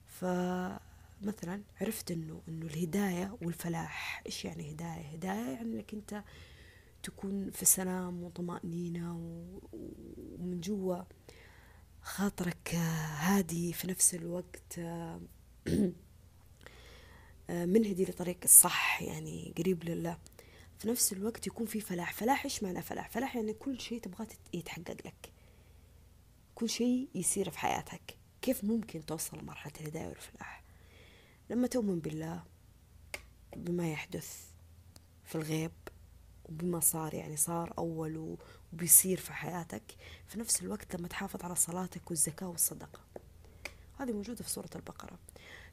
فمثلا 0.06 1.62
عرفت 1.80 2.10
إنه 2.10 2.42
إنه 2.48 2.66
الهداية 2.66 3.36
والفلاح 3.42 4.22
إيش 4.26 4.44
يعني 4.44 4.72
هداية؟ 4.72 5.08
هداية 5.12 5.50
يعني 5.50 5.60
إنك 5.74 5.94
أنت 5.94 6.24
تكون 7.02 7.50
في 7.50 7.64
سلام 7.64 8.22
وطمأنينة 8.22 9.12
ومن 9.72 10.60
جوا. 10.60 11.02
خاطرك 12.08 12.74
هادي 13.18 13.72
في 13.72 13.86
نفس 13.86 14.14
الوقت 14.14 14.78
آه، 14.78 15.20
منهدي 17.50 18.04
لطريق 18.04 18.38
الصح 18.44 19.02
يعني 19.02 19.54
قريب 19.58 19.84
لله. 19.84 20.18
في 20.78 20.88
نفس 20.88 21.12
الوقت 21.12 21.46
يكون 21.46 21.66
في 21.66 21.80
فلاح. 21.80 22.12
فلاح 22.12 22.44
إيش 22.44 22.62
معنى 22.62 22.82
فلاح؟ 22.82 23.10
فلاح 23.10 23.36
يعني 23.36 23.52
كل 23.52 23.80
شيء 23.80 24.00
تبغاه 24.00 24.26
يتحقق 24.54 24.96
لك. 25.06 25.32
كل 26.54 26.68
شيء 26.68 27.08
يصير 27.14 27.50
في 27.50 27.58
حياتك. 27.58 28.16
كيف 28.42 28.64
ممكن 28.64 29.06
توصل 29.06 29.38
لمرحلة 29.38 29.72
الهداية 29.80 30.06
والفلاح؟ 30.06 30.64
لما 31.50 31.66
تؤمن 31.66 32.00
بالله 32.00 32.42
بما 33.56 33.92
يحدث 33.92 34.44
في 35.24 35.34
الغيب 35.34 35.72
وبما 36.48 36.80
صار 36.80 37.14
يعني 37.14 37.36
صار 37.36 37.72
أول 37.78 38.36
وبيصير 38.72 39.18
في 39.20 39.32
حياتك. 39.32 39.82
في 40.26 40.40
نفس 40.40 40.62
الوقت 40.62 40.96
لما 40.96 41.08
تحافظ 41.08 41.44
على 41.44 41.54
صلاتك 41.54 42.10
والزكاة 42.10 42.48
والصدقة. 42.48 43.00
هذه 43.98 44.12
موجودة 44.12 44.44
في 44.44 44.50
سورة 44.50 44.70
البقرة. 44.76 45.18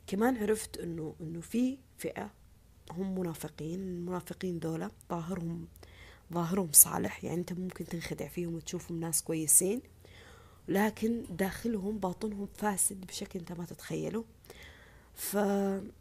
كمان 0.08 0.38
عرفت 0.38 0.78
إنه 0.78 1.16
إنه 1.22 1.42
في 1.42 1.78
فئة 1.98 2.32
هم 2.92 3.20
منافقين 3.20 3.80
المنافقين 3.80 4.60
ذولا 4.60 4.92
ظاهرهم 5.10 5.68
ظاهرهم 6.34 6.70
صالح 6.72 7.24
يعني 7.24 7.40
أنت 7.40 7.54
ممكن 7.54 7.86
تنخدع 7.86 8.28
فيهم 8.28 8.56
وتشوفهم 8.56 9.00
ناس 9.00 9.24
كويسين 9.24 9.82
لكن 10.68 11.26
داخلهم 11.30 11.98
باطنهم 11.98 12.48
فاسد 12.58 13.06
بشكل 13.06 13.40
أنت 13.40 13.52
ما 13.52 13.66
تتخيله. 13.66 14.26
فهم 15.16 15.92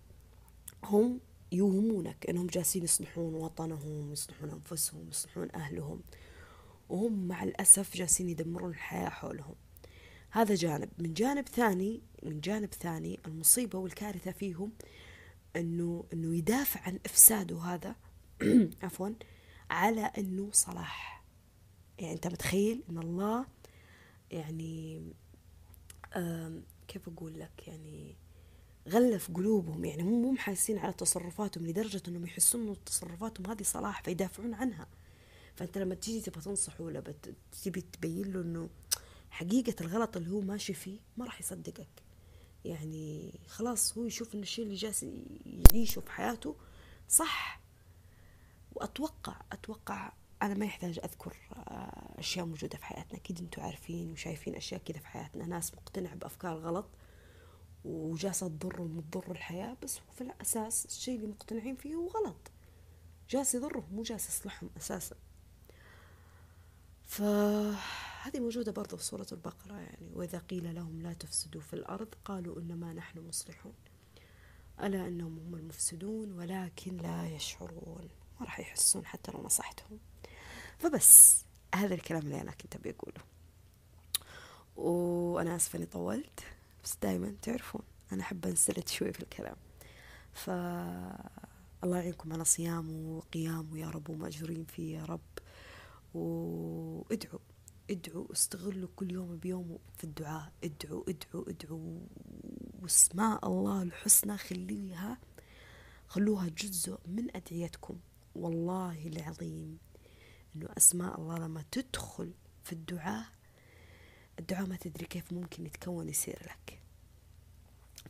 يوهمونك 1.54 2.26
إنهم 2.28 2.46
جالسين 2.46 2.84
يصلحون 2.84 3.34
وطنهم 3.34 4.12
يصلحون 4.12 4.50
أنفسهم 4.50 5.08
يصلحون 5.08 5.48
أهلهم 5.54 6.00
وهم 6.88 7.28
مع 7.28 7.44
الأسف 7.44 7.96
جالسين 7.96 8.28
يدمرون 8.28 8.70
الحياة 8.70 9.08
حولهم. 9.08 9.54
هذا 10.30 10.54
جانب. 10.54 10.88
من 10.98 11.14
جانب 11.14 11.48
ثاني 11.48 12.02
من 12.22 12.40
جانب 12.40 12.74
ثاني 12.74 13.20
المصيبة 13.26 13.78
والكارثة 13.78 14.30
فيهم 14.30 14.72
إنه 15.56 16.04
إنه 16.12 16.34
يدافع 16.36 16.80
عن 16.80 16.98
إفساده 17.06 17.58
هذا 17.58 17.96
عفوا 18.82 19.10
على 19.70 20.10
إنه 20.18 20.48
صلاح. 20.52 21.24
يعني 21.98 22.12
أنت 22.12 22.26
متخيل 22.26 22.82
إن 22.90 22.98
الله 22.98 23.46
يعني 24.30 25.02
كيف 26.88 27.08
أقول 27.08 27.40
لك؟ 27.40 27.68
يعني 27.68 28.16
غلف 28.88 29.30
قلوبهم 29.30 29.84
يعني 29.84 30.02
هم 30.02 30.22
مو 30.22 30.32
محاسين 30.32 30.78
على 30.78 30.92
تصرفاتهم 30.92 31.66
لدرجة 31.66 32.02
إنهم 32.08 32.24
يحسون 32.24 32.62
انه 32.62 32.76
تصرفاتهم 32.86 33.46
هذه 33.46 33.62
صلاح 33.62 34.02
فيدافعون 34.02 34.54
عنها. 34.54 34.86
فأنت 35.56 35.78
لما 35.78 35.94
تيجي 35.94 36.20
تبغى 36.20 36.40
تنصحه 36.40 36.84
ولا 36.84 37.02
تبي 37.64 37.80
تبين 37.80 38.32
له 38.32 38.40
إنه 38.40 38.68
حقيقة 39.30 39.74
الغلط 39.80 40.16
اللي 40.16 40.30
هو 40.30 40.40
ماشي 40.40 40.74
فيه 40.74 40.98
ما 41.16 41.24
راح 41.24 41.40
يصدقك. 41.40 42.02
يعني 42.64 43.32
خلاص 43.48 43.98
هو 43.98 44.04
يشوف 44.04 44.34
إن 44.34 44.42
الشيء 44.42 44.64
اللي 44.64 44.74
جالس 44.74 45.06
يعيشه 45.72 46.00
في 46.00 46.10
حياته 46.10 46.56
صح. 47.08 47.60
واتوقع 48.72 49.36
أتوقع 49.52 50.12
أنا 50.42 50.54
ما 50.54 50.64
يحتاج 50.66 50.98
أذكر 51.04 51.36
آه، 51.52 52.18
أشياء 52.18 52.46
موجودة 52.46 52.78
في 52.78 52.84
حياتنا. 52.84 53.18
أكيد 53.18 53.38
أنتم 53.40 53.62
عارفين 53.62 54.12
وشايفين 54.12 54.54
أشياء 54.54 54.80
كذا 54.80 54.98
في 54.98 55.06
حياتنا. 55.06 55.46
ناس 55.46 55.74
مقتنعة 55.74 56.14
بأفكار 56.14 56.58
غلط. 56.58 56.86
وجالسه 57.84 58.48
تضرهم 58.48 58.98
وتضر 58.98 59.30
الحياة 59.30 59.76
بس 59.82 59.98
في 60.14 60.20
الأساس 60.20 60.86
الشيء 60.86 61.16
اللي 61.16 61.26
مقتنعين 61.26 61.76
فيه 61.76 61.94
هو 61.94 62.08
غلط. 62.08 62.50
جالس 63.30 63.54
يضرهم 63.54 63.84
مو 63.92 64.02
جالس 64.02 64.28
يصلحهم 64.28 64.70
أساسا. 64.76 65.16
فهذه 67.02 68.40
موجودة 68.40 68.72
برضو 68.72 68.96
في 68.96 69.04
سورة 69.04 69.26
البقرة 69.32 69.74
يعني. 69.74 70.10
وإذا 70.14 70.38
قيل 70.38 70.74
لهم 70.74 71.02
لا 71.02 71.12
تفسدوا 71.12 71.60
في 71.60 71.74
الأرض 71.74 72.08
قالوا 72.24 72.60
إنما 72.60 72.92
نحن 72.92 73.28
مصلحون. 73.28 73.74
ألا 74.82 75.08
إنهم 75.08 75.38
هم 75.38 75.54
المفسدون 75.54 76.32
ولكن 76.32 76.96
لا 76.96 77.28
يشعرون. 77.28 78.08
ما 78.40 78.46
راح 78.46 78.60
يحسون 78.60 79.06
حتى 79.06 79.32
لو 79.32 79.42
نصحتهم. 79.42 79.98
فبس 80.78 81.44
هذا 81.74 81.94
الكلام 81.94 82.22
اللي 82.22 82.40
أنا 82.40 82.50
كنت 82.50 82.76
أبي 82.76 82.90
أقوله. 82.90 83.24
وأنا 84.76 85.56
آسفة 85.56 85.76
إني 85.76 85.86
طولت. 85.86 86.40
بس 86.84 86.96
دايما 87.02 87.34
تعرفون. 87.42 87.82
أنا 88.12 88.22
أحب 88.22 88.46
أنسلت 88.46 88.88
شوي 88.88 89.12
في 89.12 89.20
الكلام. 89.20 89.56
ف 90.32 90.50
الله 91.84 91.96
يعينكم 91.96 92.32
على 92.32 92.44
صيام 92.44 93.06
وقيام 93.06 93.72
ويا 93.72 93.90
رب 93.90 94.10
ومأجورين 94.10 94.64
فيه 94.64 94.98
يا 94.98 95.04
رب. 95.04 95.20
وادعوا 96.14 97.40
ادعوا 97.90 98.32
استغلوا 98.32 98.88
كل 98.96 99.12
يوم 99.12 99.36
بيوم 99.36 99.78
في 99.96 100.04
الدعاء. 100.04 100.52
ادعوا 100.64 101.04
ادعوا 101.08 101.48
ادعوا. 101.48 102.00
واسماء 102.82 103.46
الله 103.46 103.82
الحسنى 103.82 104.36
خليها 104.36 105.18
خلوها 106.08 106.48
جزء 106.48 106.98
من 107.06 107.36
أدعيتكم. 107.36 107.98
والله 108.34 109.06
العظيم 109.06 109.78
أنه 110.56 110.68
أسماء 110.76 111.20
الله 111.20 111.38
لما 111.38 111.64
تدخل 111.70 112.32
في 112.64 112.72
الدعاء 112.72 113.26
الدعاء 114.44 114.66
ما 114.66 114.76
تدري 114.76 115.06
كيف 115.06 115.32
ممكن 115.32 115.66
يتكون 115.66 116.08
يصير 116.08 116.38
لك. 116.42 116.80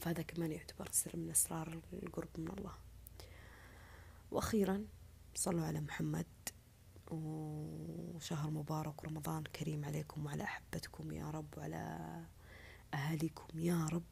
فهذا 0.00 0.22
كمان 0.22 0.52
يعتبر 0.52 0.88
سر 0.90 1.16
من 1.16 1.30
أسرار 1.30 1.80
القرب 1.92 2.28
من 2.38 2.48
الله. 2.48 2.72
وأخيرا 4.30 4.84
صلوا 5.34 5.64
على 5.64 5.80
محمد. 5.80 6.26
وشهر 7.10 8.50
مبارك 8.50 9.04
ورمضان 9.04 9.42
كريم 9.42 9.84
عليكم 9.84 10.26
وعلى 10.26 10.42
أحبتكم 10.42 11.12
يا 11.12 11.30
رب 11.30 11.58
وعلى 11.58 12.20
أهاليكم 12.94 13.58
يا 13.58 13.86
رب. 13.86 14.02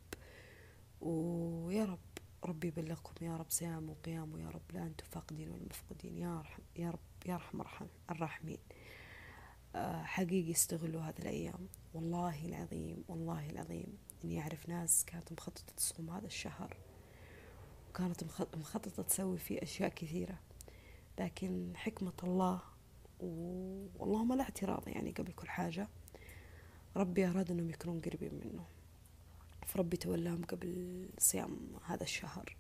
ويا 1.00 1.84
رب 1.84 1.98
ربي 2.44 2.68
يبلغكم 2.68 3.26
يا 3.26 3.36
رب 3.36 3.50
صيام 3.50 3.90
وقيام 3.90 4.34
ويا 4.34 4.48
رب 4.48 4.72
لا 4.72 4.82
أنتم 4.82 5.06
فاقدين 5.10 5.48
ولا 5.48 5.64
مفقودين. 5.70 6.18
يا 6.18 6.40
رحم 6.40 6.62
يا 6.76 6.90
رب 6.90 7.26
يا 7.26 7.36
رحم 7.36 7.60
الراحمين. 8.10 8.58
حقيقي 10.02 10.52
استغلوا 10.52 11.02
هذه 11.02 11.18
الأيام. 11.18 11.68
والله 11.94 12.46
العظيم 12.46 13.04
والله 13.08 13.50
العظيم 13.50 13.98
إني 14.24 14.40
أعرف 14.40 14.68
ناس 14.68 15.04
كانت 15.04 15.32
مخططة 15.32 15.72
تصوم 15.76 16.10
هذا 16.10 16.26
الشهر 16.26 16.76
وكانت 17.90 18.24
مخططة 18.56 19.02
تسوي 19.02 19.38
فيه 19.38 19.62
أشياء 19.62 19.88
كثيرة. 19.88 20.38
لكن 21.18 21.72
حكمة 21.76 22.12
الله 22.22 22.60
واللهم 23.20 24.32
لا 24.32 24.42
اعتراض 24.42 24.88
يعني 24.88 25.10
قبل 25.10 25.32
كل 25.32 25.48
حاجة. 25.48 25.88
ربي 26.96 27.26
أراد 27.26 27.50
أنهم 27.50 27.70
يكونون 27.70 28.00
قريبين 28.00 28.34
منه. 28.34 28.64
فربي 29.66 29.96
تولاهم 29.96 30.44
قبل 30.44 31.08
صيام 31.18 31.58
هذا 31.84 32.02
الشهر. 32.02 32.56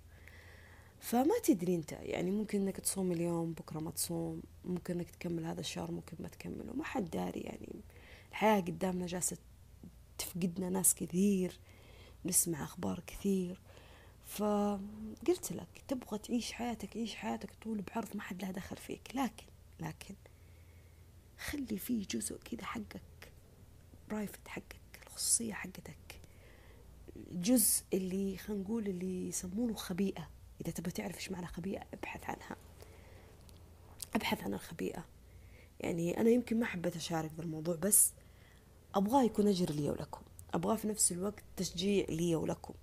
فما 1.02 1.38
تدري 1.44 1.74
انت 1.74 1.92
يعني 1.92 2.30
ممكن 2.30 2.60
انك 2.60 2.76
تصوم 2.80 3.12
اليوم 3.12 3.52
بكرة 3.52 3.80
ما 3.80 3.90
تصوم 3.90 4.42
ممكن 4.64 4.94
انك 4.94 5.10
تكمل 5.10 5.44
هذا 5.44 5.60
الشهر 5.60 5.90
ممكن 5.90 6.16
ما 6.20 6.28
تكمله 6.28 6.72
ما 6.72 6.84
حد 6.84 7.10
داري 7.10 7.40
يعني. 7.40 7.68
الحياة 8.30 8.60
قدامنا 8.60 9.06
جالسة 9.06 9.36
تفقدنا 10.18 10.70
ناس 10.70 10.94
كثير 10.94 11.58
نسمع 12.24 12.64
أخبار 12.64 13.02
كثير. 13.06 13.60
فقلت 14.26 15.52
لك 15.52 15.82
تبغى 15.88 16.18
تعيش 16.18 16.52
حياتك 16.52 16.96
عيش 16.96 17.14
حياتك 17.14 17.50
طول 17.62 17.82
بعرض 17.82 18.16
ما 18.16 18.22
حد 18.22 18.42
له 18.42 18.50
دخل 18.50 18.76
فيك. 18.76 19.10
لكن 19.14 19.46
لكن 19.80 20.14
خلي 21.38 21.78
فيه 21.78 22.06
جزء 22.10 22.36
كذا 22.36 22.64
حقك 22.64 23.32
برايفت 24.10 24.48
حقك 24.48 25.00
الخصوصية 25.06 25.54
حقتك. 25.54 26.20
الجزء 27.16 27.82
اللي 27.92 28.36
خلينا 28.36 28.62
نقول 28.62 28.86
اللي 28.86 29.28
يسمونه 29.28 29.74
خبيئة. 29.74 30.41
إذا 30.62 30.72
تبغى 30.72 30.90
تعرف 30.90 31.16
إيش 31.16 31.30
معنى 31.30 31.46
خبيئة 31.46 31.82
أبحث 31.94 32.24
عنها. 32.30 32.56
أبحث 34.14 34.42
عن 34.42 34.54
الخبيئة. 34.54 35.04
يعني 35.80 36.20
أنا 36.20 36.30
يمكن 36.30 36.60
ما 36.60 36.66
حبيت 36.66 36.96
أشارك 36.96 37.30
بالموضوع 37.32 37.76
بس 37.76 38.12
أبغاه 38.94 39.22
يكون 39.22 39.48
أجر 39.48 39.70
لي 39.70 39.90
ولكم. 39.90 40.20
أبغاه 40.54 40.76
في 40.76 40.88
نفس 40.88 41.12
الوقت 41.12 41.44
تشجيع 41.56 42.06
لي 42.08 42.36
ولكم. 42.36 42.74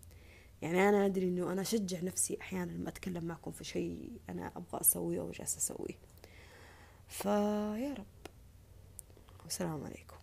يعني 0.61 0.89
أنا 0.89 1.05
أدري 1.05 1.27
إنه 1.27 1.51
أنا 1.51 1.61
أشجع 1.61 2.01
نفسي 2.01 2.37
أحيانا 2.41 2.71
لما 2.71 2.89
أتكلم 2.89 3.23
معكم 3.25 3.51
في 3.51 3.63
شيء 3.63 4.11
أنا 4.29 4.47
أبغى 4.47 4.81
أسويه 4.81 5.19
أو 5.19 5.31
جالسة 5.31 5.57
أسويه 5.57 5.97
فيا 7.07 7.93
رب. 7.93 8.05
والسلام 9.43 9.83
عليكم. 9.83 10.18